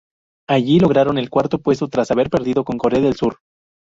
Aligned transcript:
Allí 0.49 0.79
lograron 0.79 1.19
el 1.19 1.29
cuarto 1.29 1.59
puesto, 1.59 1.87
tras 1.87 2.09
haber 2.09 2.31
perdido 2.31 2.63
con 2.65 2.79
Corea 2.79 3.01
del 3.01 3.13
Sur. 3.13 3.37